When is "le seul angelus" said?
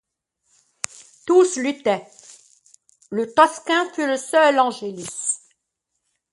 4.07-5.41